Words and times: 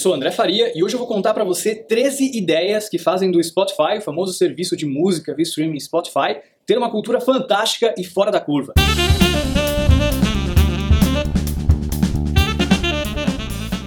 sou 0.00 0.14
André 0.14 0.30
Faria 0.30 0.72
e 0.74 0.82
hoje 0.82 0.94
eu 0.94 0.98
vou 0.98 1.06
contar 1.06 1.34
para 1.34 1.44
você 1.44 1.74
13 1.74 2.34
ideias 2.34 2.88
que 2.88 2.98
fazem 2.98 3.30
do 3.30 3.42
Spotify, 3.44 3.98
o 3.98 4.00
famoso 4.00 4.32
serviço 4.32 4.74
de 4.74 4.86
música 4.86 5.34
via 5.34 5.42
streaming 5.42 5.78
Spotify, 5.78 6.40
ter 6.64 6.78
uma 6.78 6.90
cultura 6.90 7.20
fantástica 7.20 7.94
e 7.98 8.02
fora 8.02 8.30
da 8.30 8.40
curva. 8.40 8.72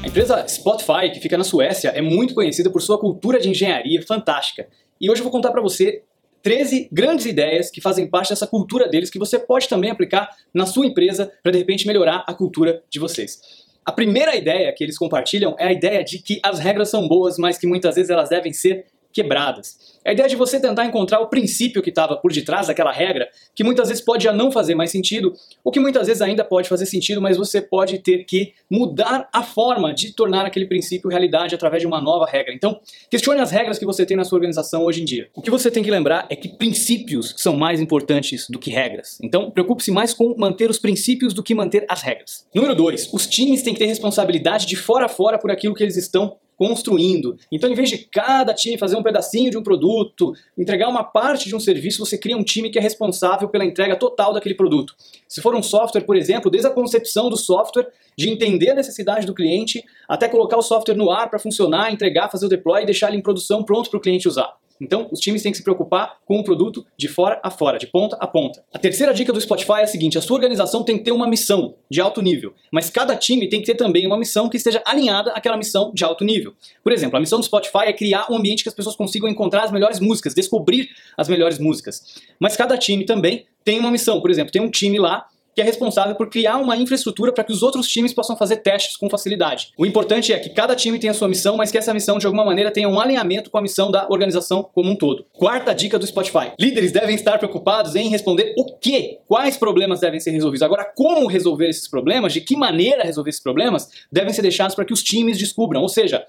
A 0.03 0.07
empresa 0.07 0.47
Spotify, 0.47 1.09
que 1.11 1.19
fica 1.19 1.35
na 1.35 1.43
Suécia, 1.43 1.89
é 1.89 2.01
muito 2.01 2.35
conhecida 2.35 2.69
por 2.69 2.83
sua 2.83 2.99
cultura 2.99 3.39
de 3.39 3.49
engenharia 3.49 3.99
fantástica. 4.03 4.67
E 5.01 5.09
hoje 5.09 5.21
eu 5.21 5.23
vou 5.23 5.31
contar 5.31 5.49
para 5.49 5.63
você 5.63 6.03
13 6.43 6.89
grandes 6.91 7.25
ideias 7.25 7.71
que 7.71 7.81
fazem 7.81 8.07
parte 8.07 8.29
dessa 8.29 8.45
cultura 8.45 8.87
deles 8.87 9.09
que 9.09 9.17
você 9.17 9.39
pode 9.39 9.67
também 9.67 9.89
aplicar 9.89 10.29
na 10.53 10.67
sua 10.67 10.85
empresa 10.85 11.31
para 11.41 11.53
de 11.53 11.57
repente 11.57 11.87
melhorar 11.87 12.23
a 12.27 12.35
cultura 12.35 12.83
de 12.87 12.99
vocês. 12.99 13.62
A 13.85 13.91
primeira 13.91 14.35
ideia 14.35 14.71
que 14.73 14.83
eles 14.83 14.97
compartilham 14.97 15.55
é 15.59 15.67
a 15.67 15.71
ideia 15.71 16.03
de 16.03 16.19
que 16.19 16.39
as 16.43 16.59
regras 16.59 16.89
são 16.89 17.07
boas, 17.07 17.37
mas 17.37 17.57
que 17.57 17.67
muitas 17.67 17.95
vezes 17.95 18.09
elas 18.09 18.29
devem 18.29 18.53
ser 18.53 18.85
quebradas. 19.13 19.93
A 20.05 20.11
ideia 20.11 20.27
de 20.27 20.35
você 20.35 20.59
tentar 20.59 20.85
encontrar 20.85 21.19
o 21.21 21.27
princípio 21.27 21.81
que 21.81 21.89
estava 21.89 22.17
por 22.17 22.31
detrás 22.31 22.67
daquela 22.67 22.91
regra, 22.91 23.29
que 23.55 23.63
muitas 23.63 23.87
vezes 23.87 24.03
pode 24.03 24.23
já 24.25 24.33
não 24.33 24.51
fazer 24.51 24.75
mais 24.75 24.91
sentido, 24.91 25.33
ou 25.63 25.71
que 25.71 25.79
muitas 25.79 26.07
vezes 26.07 26.21
ainda 26.21 26.43
pode 26.43 26.67
fazer 26.67 26.85
sentido, 26.85 27.21
mas 27.21 27.37
você 27.37 27.61
pode 27.61 27.99
ter 27.99 28.25
que 28.25 28.53
mudar 28.69 29.29
a 29.31 29.43
forma 29.43 29.93
de 29.93 30.13
tornar 30.13 30.45
aquele 30.45 30.65
princípio 30.65 31.09
realidade 31.09 31.55
através 31.55 31.81
de 31.81 31.87
uma 31.87 32.01
nova 32.01 32.25
regra. 32.25 32.53
Então, 32.53 32.79
questione 33.09 33.39
as 33.39 33.51
regras 33.51 33.79
que 33.79 33.85
você 33.85 34.05
tem 34.05 34.17
na 34.17 34.25
sua 34.25 34.37
organização 34.37 34.83
hoje 34.83 35.01
em 35.01 35.05
dia. 35.05 35.29
O 35.33 35.41
que 35.41 35.49
você 35.49 35.71
tem 35.71 35.83
que 35.83 35.91
lembrar 35.91 36.27
é 36.29 36.35
que 36.35 36.49
princípios 36.49 37.33
são 37.37 37.55
mais 37.55 37.79
importantes 37.79 38.47
do 38.49 38.59
que 38.59 38.71
regras. 38.71 39.17
Então, 39.23 39.51
preocupe-se 39.51 39.91
mais 39.91 40.13
com 40.13 40.35
manter 40.37 40.69
os 40.69 40.79
princípios 40.79 41.33
do 41.33 41.41
que 41.41 41.55
manter 41.55 41.85
as 41.87 42.01
regras. 42.01 42.45
Número 42.53 42.75
2. 42.75 43.13
Os 43.13 43.25
times 43.25 43.61
têm 43.61 43.73
que 43.73 43.79
ter 43.79 43.85
responsabilidade 43.85 44.65
de 44.65 44.75
fora 44.75 45.05
a 45.05 45.09
fora 45.09 45.37
por 45.37 45.51
aquilo 45.51 45.73
que 45.73 45.83
eles 45.83 45.95
estão 45.95 46.37
construindo. 46.57 47.37
Então, 47.51 47.69
em 47.69 47.75
vez 47.75 47.89
de 47.89 47.97
cada 47.97 48.53
time 48.53 48.77
fazer 48.77 48.95
um 48.95 49.03
pedacinho 49.03 49.51
de 49.51 49.57
um 49.57 49.63
produto, 49.63 50.33
entregar 50.57 50.89
uma 50.89 51.03
parte 51.03 51.47
de 51.47 51.55
um 51.55 51.59
serviço, 51.59 52.05
você 52.05 52.17
cria 52.17 52.37
um 52.37 52.43
time 52.43 52.69
que 52.69 52.77
é 52.77 52.81
responsável 52.81 53.49
pela 53.49 53.65
entrega 53.65 53.95
total 53.95 54.33
daquele 54.33 54.55
produto. 54.55 54.95
Se 55.27 55.41
for 55.41 55.55
um 55.55 55.63
software, 55.63 56.01
por 56.01 56.15
exemplo, 56.15 56.49
desde 56.49 56.67
a 56.67 56.71
concepção 56.71 57.29
do 57.29 57.37
software, 57.37 57.87
de 58.17 58.29
entender 58.29 58.71
a 58.71 58.75
necessidade 58.75 59.25
do 59.25 59.33
cliente, 59.33 59.83
até 60.07 60.27
colocar 60.29 60.57
o 60.57 60.61
software 60.61 60.95
no 60.95 61.09
ar 61.11 61.29
para 61.29 61.39
funcionar, 61.39 61.91
entregar, 61.91 62.29
fazer 62.29 62.45
o 62.45 62.49
deploy 62.49 62.83
e 62.83 62.85
deixar 62.85 63.07
ele 63.09 63.17
em 63.17 63.21
produção 63.21 63.63
pronto 63.63 63.89
para 63.89 63.97
o 63.97 64.01
cliente 64.01 64.27
usar. 64.27 64.53
Então, 64.83 65.07
os 65.11 65.19
times 65.19 65.41
têm 65.41 65.51
que 65.51 65.57
se 65.57 65.63
preocupar 65.63 66.17
com 66.25 66.39
o 66.39 66.43
produto 66.43 66.85
de 66.97 67.07
fora 67.07 67.39
a 67.43 67.49
fora, 67.49 67.77
de 67.77 67.87
ponta 67.87 68.17
a 68.19 68.27
ponta. 68.27 68.63
A 68.73 68.77
terceira 68.77 69.13
dica 69.13 69.31
do 69.31 69.39
Spotify 69.39 69.79
é 69.79 69.83
a 69.83 69.87
seguinte: 69.87 70.17
a 70.17 70.21
sua 70.21 70.35
organização 70.35 70.83
tem 70.83 70.97
que 70.97 71.03
ter 71.03 71.11
uma 71.11 71.27
missão 71.27 71.75
de 71.89 72.01
alto 72.01 72.21
nível, 72.21 72.53
mas 72.71 72.89
cada 72.89 73.15
time 73.15 73.47
tem 73.47 73.61
que 73.61 73.65
ter 73.65 73.75
também 73.75 74.05
uma 74.05 74.17
missão 74.17 74.49
que 74.49 74.57
esteja 74.57 74.81
alinhada 74.85 75.31
àquela 75.31 75.55
missão 75.55 75.91
de 75.93 76.03
alto 76.03 76.23
nível. 76.25 76.53
Por 76.83 76.91
exemplo, 76.91 77.17
a 77.17 77.19
missão 77.19 77.39
do 77.39 77.45
Spotify 77.45 77.85
é 77.85 77.93
criar 77.93 78.27
um 78.29 78.35
ambiente 78.35 78.63
que 78.63 78.69
as 78.69 78.75
pessoas 78.75 78.95
consigam 78.95 79.29
encontrar 79.29 79.63
as 79.63 79.71
melhores 79.71 79.99
músicas, 79.99 80.33
descobrir 80.33 80.89
as 81.17 81.29
melhores 81.29 81.57
músicas. 81.57 82.21
Mas 82.39 82.57
cada 82.57 82.77
time 82.77 83.05
também 83.05 83.45
tem 83.63 83.79
uma 83.79 83.89
missão. 83.91 84.19
Por 84.19 84.29
exemplo, 84.29 84.51
tem 84.51 84.61
um 84.61 84.69
time 84.69 84.99
lá 84.99 85.25
que 85.55 85.61
é 85.61 85.63
responsável 85.63 86.15
por 86.15 86.29
criar 86.29 86.57
uma 86.57 86.75
infraestrutura 86.75 87.31
para 87.31 87.43
que 87.43 87.51
os 87.51 87.63
outros 87.63 87.87
times 87.87 88.13
possam 88.13 88.35
fazer 88.35 88.57
testes 88.57 88.97
com 88.97 89.09
facilidade. 89.09 89.71
O 89.77 89.85
importante 89.85 90.33
é 90.33 90.39
que 90.39 90.49
cada 90.49 90.75
time 90.75 90.99
tenha 90.99 91.13
sua 91.13 91.27
missão, 91.27 91.55
mas 91.55 91.71
que 91.71 91.77
essa 91.77 91.93
missão 91.93 92.17
de 92.17 92.25
alguma 92.25 92.45
maneira 92.45 92.71
tenha 92.71 92.89
um 92.89 92.99
alinhamento 92.99 93.49
com 93.49 93.57
a 93.57 93.61
missão 93.61 93.91
da 93.91 94.07
organização 94.09 94.63
como 94.73 94.89
um 94.89 94.95
todo. 94.95 95.25
Quarta 95.33 95.73
dica 95.73 95.99
do 95.99 96.07
Spotify: 96.07 96.51
líderes 96.59 96.91
devem 96.91 97.15
estar 97.15 97.37
preocupados 97.37 97.95
em 97.95 98.09
responder 98.09 98.53
o 98.57 98.77
que, 98.77 99.19
quais 99.27 99.57
problemas 99.57 99.99
devem 99.99 100.19
ser 100.19 100.31
resolvidos. 100.31 100.63
Agora, 100.63 100.85
como 100.95 101.27
resolver 101.27 101.69
esses 101.69 101.87
problemas, 101.87 102.33
de 102.33 102.41
que 102.41 102.55
maneira 102.55 103.03
resolver 103.03 103.29
esses 103.29 103.41
problemas, 103.41 103.89
devem 104.11 104.33
ser 104.33 104.41
deixados 104.41 104.75
para 104.75 104.85
que 104.85 104.93
os 104.93 105.03
times 105.03 105.37
descubram. 105.37 105.81
Ou 105.81 105.89
seja, 105.89 106.25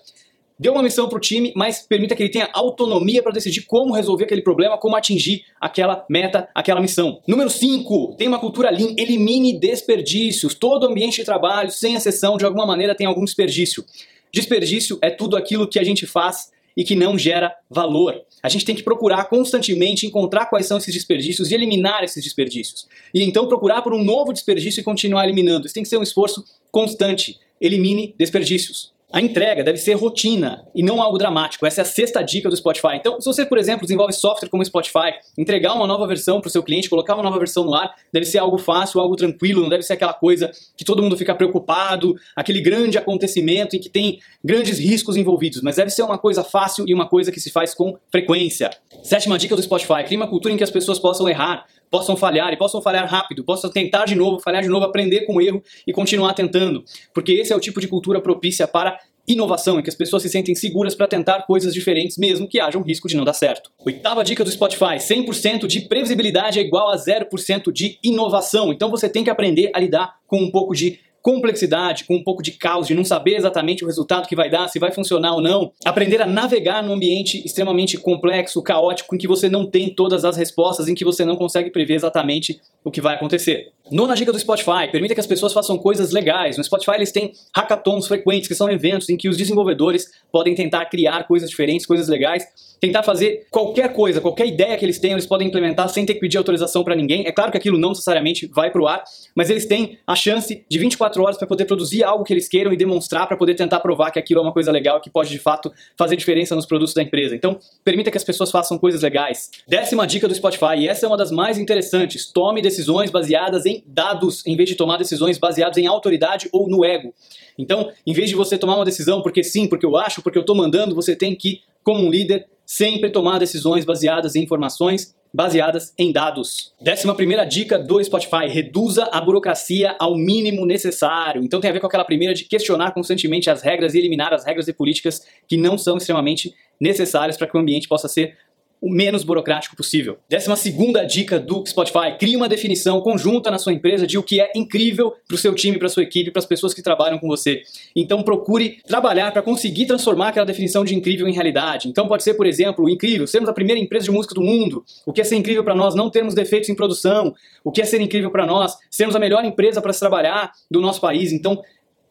Dê 0.56 0.68
uma 0.68 0.84
missão 0.84 1.08
para 1.08 1.16
o 1.16 1.20
time, 1.20 1.52
mas 1.56 1.80
permita 1.80 2.14
que 2.14 2.22
ele 2.22 2.30
tenha 2.30 2.48
autonomia 2.52 3.20
para 3.20 3.32
decidir 3.32 3.62
como 3.62 3.92
resolver 3.92 4.24
aquele 4.24 4.42
problema, 4.42 4.78
como 4.78 4.94
atingir 4.94 5.44
aquela 5.60 6.06
meta, 6.08 6.48
aquela 6.54 6.80
missão. 6.80 7.20
Número 7.26 7.50
5, 7.50 8.14
tem 8.16 8.28
uma 8.28 8.38
cultura 8.38 8.70
lean, 8.70 8.94
elimine 8.96 9.58
desperdícios. 9.58 10.54
Todo 10.54 10.86
ambiente 10.86 11.16
de 11.16 11.24
trabalho, 11.24 11.72
sem 11.72 11.96
exceção, 11.96 12.36
de 12.36 12.44
alguma 12.44 12.64
maneira 12.64 12.94
tem 12.94 13.04
algum 13.04 13.24
desperdício. 13.24 13.84
Desperdício 14.32 14.96
é 15.02 15.10
tudo 15.10 15.36
aquilo 15.36 15.66
que 15.66 15.78
a 15.78 15.84
gente 15.84 16.06
faz 16.06 16.52
e 16.76 16.84
que 16.84 16.94
não 16.94 17.18
gera 17.18 17.52
valor. 17.68 18.22
A 18.40 18.48
gente 18.48 18.64
tem 18.64 18.76
que 18.76 18.82
procurar 18.82 19.24
constantemente 19.24 20.06
encontrar 20.06 20.46
quais 20.46 20.66
são 20.66 20.78
esses 20.78 20.94
desperdícios 20.94 21.50
e 21.50 21.54
eliminar 21.54 22.04
esses 22.04 22.22
desperdícios. 22.22 22.86
E 23.12 23.24
então 23.24 23.48
procurar 23.48 23.82
por 23.82 23.92
um 23.92 24.04
novo 24.04 24.32
desperdício 24.32 24.80
e 24.80 24.84
continuar 24.84 25.24
eliminando. 25.24 25.66
Isso 25.66 25.74
tem 25.74 25.82
que 25.82 25.88
ser 25.88 25.98
um 25.98 26.02
esforço 26.02 26.44
constante. 26.70 27.40
Elimine 27.60 28.14
desperdícios. 28.16 28.93
A 29.14 29.20
entrega 29.20 29.62
deve 29.62 29.78
ser 29.78 29.94
rotina 29.94 30.66
e 30.74 30.82
não 30.82 31.00
algo 31.00 31.16
dramático. 31.16 31.64
Essa 31.64 31.82
é 31.82 31.82
a 31.82 31.84
sexta 31.84 32.20
dica 32.20 32.48
do 32.48 32.56
Spotify. 32.56 32.96
Então, 32.96 33.20
se 33.20 33.26
você, 33.26 33.46
por 33.46 33.58
exemplo, 33.58 33.82
desenvolve 33.82 34.12
software 34.12 34.48
como 34.48 34.60
o 34.60 34.66
Spotify, 34.66 35.14
entregar 35.38 35.72
uma 35.72 35.86
nova 35.86 36.04
versão 36.04 36.40
para 36.40 36.48
o 36.48 36.50
seu 36.50 36.64
cliente, 36.64 36.90
colocar 36.90 37.14
uma 37.14 37.22
nova 37.22 37.38
versão 37.38 37.64
no 37.64 37.76
ar, 37.76 37.94
deve 38.12 38.26
ser 38.26 38.38
algo 38.38 38.58
fácil, 38.58 38.98
algo 38.98 39.14
tranquilo, 39.14 39.62
não 39.62 39.68
deve 39.68 39.84
ser 39.84 39.92
aquela 39.92 40.12
coisa 40.12 40.50
que 40.76 40.84
todo 40.84 41.00
mundo 41.00 41.16
fica 41.16 41.32
preocupado, 41.32 42.16
aquele 42.34 42.60
grande 42.60 42.98
acontecimento 42.98 43.76
em 43.76 43.78
que 43.78 43.88
tem 43.88 44.18
grandes 44.42 44.80
riscos 44.80 45.16
envolvidos, 45.16 45.62
mas 45.62 45.76
deve 45.76 45.90
ser 45.90 46.02
uma 46.02 46.18
coisa 46.18 46.42
fácil 46.42 46.84
e 46.88 46.92
uma 46.92 47.08
coisa 47.08 47.30
que 47.30 47.38
se 47.38 47.52
faz 47.52 47.72
com 47.72 47.96
frequência. 48.10 48.68
Sétima 49.04 49.38
dica 49.38 49.54
do 49.54 49.62
Spotify: 49.62 50.02
crie 50.04 50.16
uma 50.16 50.26
cultura 50.26 50.52
em 50.52 50.56
que 50.56 50.64
as 50.64 50.72
pessoas 50.72 50.98
possam 50.98 51.28
errar, 51.28 51.66
possam 51.94 52.16
falhar 52.16 52.52
e 52.52 52.56
possam 52.56 52.82
falhar 52.82 53.08
rápido, 53.08 53.44
possam 53.44 53.70
tentar 53.70 54.04
de 54.04 54.16
novo, 54.16 54.40
falhar 54.40 54.60
de 54.64 54.68
novo, 54.68 54.84
aprender 54.84 55.20
com 55.26 55.36
o 55.36 55.40
erro 55.40 55.62
e 55.86 55.92
continuar 55.92 56.34
tentando. 56.34 56.82
Porque 57.14 57.30
esse 57.30 57.52
é 57.52 57.56
o 57.56 57.60
tipo 57.60 57.80
de 57.80 57.86
cultura 57.86 58.20
propícia 58.20 58.66
para 58.66 58.98
inovação, 59.28 59.78
em 59.78 59.82
que 59.82 59.88
as 59.88 59.94
pessoas 59.94 60.24
se 60.24 60.28
sentem 60.28 60.56
seguras 60.56 60.96
para 60.96 61.06
tentar 61.06 61.42
coisas 61.42 61.72
diferentes, 61.72 62.18
mesmo 62.18 62.48
que 62.48 62.58
haja 62.58 62.76
um 62.76 62.82
risco 62.82 63.06
de 63.06 63.16
não 63.16 63.24
dar 63.24 63.32
certo. 63.32 63.70
Oitava 63.86 64.24
dica 64.24 64.42
do 64.42 64.50
Spotify: 64.50 64.96
100% 64.96 65.68
de 65.68 65.82
previsibilidade 65.82 66.58
é 66.58 66.62
igual 66.62 66.90
a 66.90 66.96
0% 66.96 67.72
de 67.72 67.96
inovação. 68.02 68.72
Então 68.72 68.90
você 68.90 69.08
tem 69.08 69.22
que 69.22 69.30
aprender 69.30 69.70
a 69.72 69.78
lidar 69.78 70.16
com 70.26 70.42
um 70.42 70.50
pouco 70.50 70.74
de 70.74 70.98
complexidade, 71.24 72.04
com 72.04 72.16
um 72.16 72.22
pouco 72.22 72.42
de 72.42 72.52
caos, 72.52 72.86
de 72.86 72.94
não 72.94 73.02
saber 73.02 73.34
exatamente 73.34 73.82
o 73.82 73.86
resultado 73.86 74.28
que 74.28 74.36
vai 74.36 74.50
dar, 74.50 74.68
se 74.68 74.78
vai 74.78 74.92
funcionar 74.92 75.32
ou 75.32 75.40
não. 75.40 75.72
Aprender 75.82 76.20
a 76.20 76.26
navegar 76.26 76.82
num 76.82 76.92
ambiente 76.92 77.42
extremamente 77.46 77.96
complexo, 77.96 78.62
caótico, 78.62 79.14
em 79.14 79.18
que 79.18 79.26
você 79.26 79.48
não 79.48 79.64
tem 79.64 79.88
todas 79.88 80.22
as 80.22 80.36
respostas, 80.36 80.86
em 80.86 80.94
que 80.94 81.02
você 81.02 81.24
não 81.24 81.34
consegue 81.34 81.70
prever 81.70 81.94
exatamente 81.94 82.60
o 82.84 82.90
que 82.90 83.00
vai 83.00 83.14
acontecer. 83.14 83.72
Nona 83.90 84.14
dica 84.14 84.32
do 84.32 84.38
Spotify, 84.38 84.90
permita 84.90 85.12
que 85.12 85.20
as 85.20 85.26
pessoas 85.26 85.52
façam 85.52 85.76
coisas 85.76 86.10
legais. 86.10 86.56
No 86.56 86.64
Spotify 86.64 86.92
eles 86.92 87.12
têm 87.12 87.32
hackathons 87.54 88.06
frequentes, 88.06 88.48
que 88.48 88.54
são 88.54 88.70
eventos 88.70 89.10
em 89.10 89.16
que 89.16 89.28
os 89.28 89.36
desenvolvedores 89.36 90.06
podem 90.32 90.54
tentar 90.54 90.86
criar 90.86 91.24
coisas 91.24 91.50
diferentes, 91.50 91.84
coisas 91.84 92.08
legais, 92.08 92.46
tentar 92.80 93.02
fazer 93.02 93.46
qualquer 93.50 93.92
coisa, 93.92 94.22
qualquer 94.22 94.46
ideia 94.46 94.76
que 94.78 94.84
eles 94.86 94.98
tenham, 94.98 95.16
eles 95.16 95.26
podem 95.26 95.48
implementar 95.48 95.88
sem 95.90 96.06
ter 96.06 96.14
que 96.14 96.20
pedir 96.20 96.38
autorização 96.38 96.82
para 96.82 96.94
ninguém. 96.94 97.26
É 97.26 97.32
claro 97.32 97.50
que 97.50 97.58
aquilo 97.58 97.78
não 97.78 97.90
necessariamente 97.90 98.46
vai 98.46 98.70
para 98.70 98.80
o 98.80 98.86
ar, 98.86 99.04
mas 99.34 99.50
eles 99.50 99.66
têm 99.66 99.98
a 100.06 100.16
chance 100.16 100.64
de 100.66 100.78
24 100.78 101.22
horas 101.22 101.36
para 101.36 101.46
poder 101.46 101.66
produzir 101.66 102.04
algo 102.04 102.24
que 102.24 102.32
eles 102.32 102.48
queiram 102.48 102.72
e 102.72 102.76
demonstrar 102.78 103.26
para 103.26 103.36
poder 103.36 103.54
tentar 103.54 103.80
provar 103.80 104.10
que 104.10 104.18
aquilo 104.18 104.40
é 104.40 104.42
uma 104.42 104.52
coisa 104.52 104.72
legal 104.72 104.98
que 104.98 105.10
pode 105.10 105.28
de 105.28 105.38
fato 105.38 105.70
fazer 105.96 106.16
diferença 106.16 106.56
nos 106.56 106.64
produtos 106.64 106.94
da 106.94 107.02
empresa. 107.02 107.36
Então, 107.36 107.58
permita 107.84 108.10
que 108.10 108.16
as 108.16 108.24
pessoas 108.24 108.50
façam 108.50 108.78
coisas 108.78 109.02
legais. 109.02 109.50
Décima 109.68 110.06
dica 110.06 110.26
do 110.26 110.34
Spotify, 110.34 110.76
e 110.78 110.88
essa 110.88 111.04
é 111.04 111.08
uma 111.08 111.18
das 111.18 111.30
mais 111.30 111.58
interessantes: 111.58 112.32
tome 112.32 112.62
decisões 112.62 113.10
baseadas 113.10 113.66
em 113.66 113.73
dados, 113.86 114.46
em 114.46 114.56
vez 114.56 114.68
de 114.68 114.74
tomar 114.74 114.96
decisões 114.96 115.38
baseadas 115.38 115.78
em 115.78 115.86
autoridade 115.86 116.48
ou 116.52 116.68
no 116.68 116.84
ego. 116.84 117.14
Então, 117.58 117.90
em 118.06 118.12
vez 118.12 118.28
de 118.28 118.36
você 118.36 118.58
tomar 118.58 118.76
uma 118.76 118.84
decisão 118.84 119.22
porque 119.22 119.42
sim, 119.42 119.66
porque 119.66 119.86
eu 119.86 119.96
acho, 119.96 120.22
porque 120.22 120.38
eu 120.38 120.42
estou 120.42 120.54
mandando, 120.54 120.94
você 120.94 121.16
tem 121.16 121.34
que, 121.34 121.62
como 121.82 122.04
um 122.04 122.10
líder, 122.10 122.46
sempre 122.66 123.10
tomar 123.10 123.38
decisões 123.38 123.84
baseadas 123.84 124.34
em 124.36 124.42
informações 124.42 125.14
baseadas 125.34 125.92
em 125.98 126.12
dados. 126.12 126.72
Décima 126.80 127.12
primeira 127.12 127.44
dica 127.44 127.76
do 127.76 128.02
Spotify: 128.02 128.46
reduza 128.48 129.08
a 129.10 129.20
burocracia 129.20 129.96
ao 129.98 130.16
mínimo 130.16 130.64
necessário. 130.64 131.42
Então 131.42 131.60
tem 131.60 131.70
a 131.70 131.72
ver 131.72 131.80
com 131.80 131.88
aquela 131.88 132.04
primeira 132.04 132.32
de 132.32 132.44
questionar 132.44 132.92
constantemente 132.92 133.50
as 133.50 133.60
regras 133.60 133.94
e 133.94 133.98
eliminar 133.98 134.32
as 134.32 134.44
regras 134.44 134.68
e 134.68 134.72
políticas 134.72 135.26
que 135.48 135.56
não 135.56 135.76
são 135.76 135.96
extremamente 135.96 136.54
necessárias 136.80 137.36
para 137.36 137.48
que 137.48 137.56
o 137.56 137.60
ambiente 137.60 137.88
possa 137.88 138.06
ser 138.06 138.36
o 138.84 138.90
menos 138.90 139.24
burocrático 139.24 139.74
possível. 139.74 140.18
Décima 140.28 140.56
segunda 140.56 141.04
dica 141.04 141.40
do 141.40 141.64
Spotify: 141.66 142.18
crie 142.18 142.36
uma 142.36 142.50
definição 142.50 143.00
conjunta 143.00 143.50
na 143.50 143.58
sua 143.58 143.72
empresa 143.72 144.06
de 144.06 144.18
o 144.18 144.22
que 144.22 144.42
é 144.42 144.52
incrível 144.54 145.14
para 145.26 145.34
o 145.34 145.38
seu 145.38 145.54
time, 145.54 145.78
para 145.78 145.88
sua 145.88 146.02
equipe, 146.02 146.30
para 146.30 146.40
as 146.40 146.44
pessoas 146.44 146.74
que 146.74 146.82
trabalham 146.82 147.18
com 147.18 147.26
você. 147.26 147.62
Então 147.96 148.22
procure 148.22 148.82
trabalhar 148.86 149.32
para 149.32 149.40
conseguir 149.40 149.86
transformar 149.86 150.28
aquela 150.28 150.44
definição 150.44 150.84
de 150.84 150.94
incrível 150.94 151.26
em 151.26 151.32
realidade. 151.32 151.88
Então 151.88 152.06
pode 152.06 152.22
ser, 152.22 152.34
por 152.34 152.46
exemplo, 152.46 152.86
incrível, 152.90 153.26
sermos 153.26 153.48
a 153.48 153.54
primeira 153.54 153.80
empresa 153.80 154.04
de 154.04 154.10
música 154.10 154.34
do 154.34 154.42
mundo. 154.42 154.84
O 155.06 155.12
que 155.14 155.22
é 155.22 155.24
ser 155.24 155.36
incrível 155.36 155.64
para 155.64 155.74
nós 155.74 155.94
não 155.94 156.10
termos 156.10 156.34
defeitos 156.34 156.68
em 156.68 156.74
produção. 156.74 157.34
O 157.64 157.72
que 157.72 157.80
é 157.80 157.86
ser 157.86 158.02
incrível 158.02 158.30
para 158.30 158.44
nós 158.44 158.76
sermos 158.90 159.16
a 159.16 159.18
melhor 159.18 159.42
empresa 159.46 159.80
para 159.80 159.94
se 159.94 160.00
trabalhar 160.00 160.52
do 160.70 160.82
nosso 160.82 161.00
país. 161.00 161.32
Então 161.32 161.62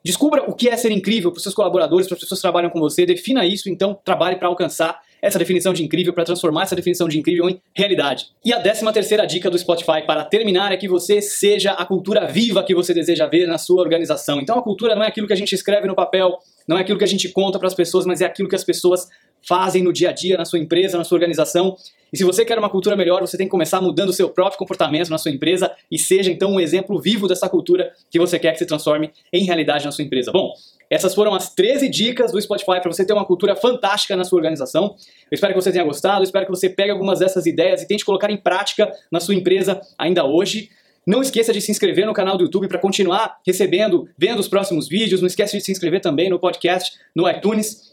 Descubra 0.06 0.44
o 0.50 0.54
que 0.54 0.68
é 0.68 0.76
ser 0.76 0.92
incrível 0.92 1.32
para 1.32 1.38
os 1.38 1.44
seus 1.44 1.56
colaboradores, 1.56 2.08
para 2.08 2.16
as 2.16 2.20
pessoas 2.20 2.40
que 2.40 2.42
trabalham 2.42 2.70
com 2.70 2.78
você, 2.78 3.06
defina 3.06 3.46
isso, 3.46 3.70
então 3.70 3.98
trabalhe 4.04 4.36
para 4.36 4.50
alcançar 4.50 5.00
essa 5.24 5.40
definição 5.40 5.72
de 5.72 5.82
incrível, 5.82 6.12
para 6.12 6.26
transformar 6.26 6.64
essa 6.64 6.76
definição 6.76 7.08
de 7.08 7.18
incrível 7.18 7.50
em 7.50 7.62
realidade. 7.74 8.26
E 8.44 8.52
a 8.52 8.60
décima 8.60 8.92
terceira 8.92 9.26
dica 9.26 9.50
do 9.50 9.58
Spotify 9.58 10.06
para 10.06 10.26
terminar 10.26 10.74
é 10.74 10.78
que 10.78 10.86
você 10.86 11.22
seja 11.22 11.72
a 11.72 11.86
cultura 11.86 12.28
viva 12.28 12.62
que 12.62 12.76
você 12.76 12.94
deseja 12.94 13.26
ver 13.26 13.48
na 13.48 13.58
sua 13.58 13.82
organização. 13.82 14.42
Então 14.42 14.60
a 14.60 14.62
cultura 14.62 14.96
não 14.96 15.02
é 15.02 15.08
aquilo 15.08 15.26
que 15.26 15.32
a 15.32 15.38
gente 15.38 15.56
escreve 15.56 15.88
no 15.88 15.96
papel, 15.96 16.38
não 16.68 16.78
é 16.78 16.82
aquilo 16.82 16.98
que 16.98 17.06
a 17.06 17.08
gente 17.08 17.30
conta 17.30 17.58
para 17.58 17.70
as 17.70 17.74
pessoas, 17.74 18.06
mas 18.06 18.20
é 18.20 18.26
aquilo 18.26 18.50
que 18.50 18.56
as 18.56 18.66
pessoas 18.66 19.08
fazem 19.48 19.84
no 19.84 19.94
dia 19.94 20.10
a 20.10 20.12
dia, 20.14 20.38
na 20.38 20.46
sua 20.46 20.60
empresa, 20.60 20.98
na 20.98 21.04
sua 21.04 21.16
organização. 21.16 21.76
E 22.12 22.18
se 22.18 22.24
você 22.24 22.46
quer 22.46 22.60
uma 22.60 22.70
cultura 22.70 22.96
melhor, 22.96 23.22
você 23.22 23.36
tem 23.38 23.48
que 23.48 23.52
começar 23.52 23.82
mudando 23.82 24.10
o 24.10 24.14
seu 24.14 24.30
próprio 24.30 24.58
comportamento 24.58 25.10
na 25.10 25.18
sua 25.18 25.32
empresa 25.32 25.72
e 25.90 25.98
seja 25.98 26.32
então 26.32 26.52
um 26.52 26.60
exemplo 26.60 27.02
vivo 27.02 27.28
dessa 27.28 27.50
cultura 27.50 27.92
que 28.12 28.20
você 28.20 28.38
quer 28.38 28.52
que 28.52 28.60
se 28.60 28.66
transforme 28.68 29.12
em 29.32 29.44
realidade 29.44 29.84
na 29.84 29.92
sua 29.92 30.04
empresa. 30.04 30.32
Bom, 30.32 30.54
essas 30.90 31.16
foram 31.16 31.34
as 31.34 31.54
13 31.56 31.90
dicas 31.90 32.32
do 32.32 32.40
Spotify 32.40 32.80
para 32.80 32.92
você 32.92 33.04
ter 33.04 33.14
uma 33.14 33.26
cultura 33.26 33.56
fantástica 33.56 34.16
na 34.16 34.24
sua 34.24 34.38
organização. 34.38 34.96
Eu 35.32 35.34
espero 35.36 35.54
que 35.54 35.60
você 35.60 35.72
tenha 35.72 35.84
gostado, 35.84 36.24
espero 36.24 36.46
que 36.46 36.52
você 36.52 36.70
pegue 36.70 36.92
algumas 36.92 37.18
dessas 37.18 37.48
ideias 37.48 37.82
e 37.82 37.88
tente 37.88 38.06
colocar 38.06 38.30
em 38.30 38.38
prática 38.38 38.92
na 39.12 39.20
sua 39.20 39.34
empresa 39.34 39.82
ainda 39.98 40.24
hoje. 40.24 40.70
Não 41.06 41.22
esqueça 41.22 41.52
de 41.52 41.60
se 41.60 41.72
inscrever 41.72 42.06
no 42.06 42.14
canal 42.14 42.38
do 42.38 42.44
YouTube 42.44 42.68
para 42.68 42.78
continuar 42.78 43.40
recebendo, 43.46 44.08
vendo 44.18 44.40
os 44.40 44.48
próximos 44.48 44.88
vídeos. 44.88 45.20
Não 45.20 45.28
esqueça 45.28 45.58
de 45.58 45.64
se 45.64 45.72
inscrever 45.72 46.00
também 46.00 46.30
no 46.30 46.40
podcast, 46.40 46.98
no 47.16 47.30
iTunes. 47.30 47.93